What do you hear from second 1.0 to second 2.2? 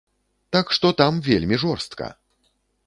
там вельмі жорстка!